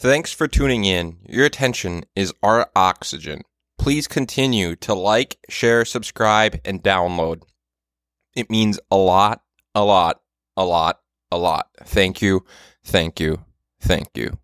[0.00, 1.16] Thanks for tuning in.
[1.28, 3.42] Your attention is our oxygen.
[3.78, 7.42] Please continue to like, share, subscribe, and download.
[8.36, 9.42] It means a lot,
[9.74, 10.20] a lot,
[10.56, 11.00] a lot,
[11.32, 11.70] a lot.
[11.82, 12.44] Thank you,
[12.84, 13.44] thank you,
[13.80, 14.38] thank you.